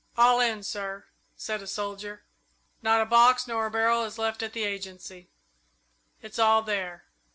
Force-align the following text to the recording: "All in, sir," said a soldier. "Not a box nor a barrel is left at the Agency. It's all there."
"All 0.17 0.39
in, 0.39 0.63
sir," 0.63 1.05
said 1.37 1.61
a 1.61 1.67
soldier. 1.67 2.25
"Not 2.81 3.01
a 3.01 3.05
box 3.05 3.45
nor 3.45 3.67
a 3.67 3.69
barrel 3.69 4.03
is 4.03 4.17
left 4.17 4.41
at 4.41 4.51
the 4.53 4.63
Agency. 4.63 5.29
It's 6.23 6.39
all 6.39 6.63
there." 6.63 7.05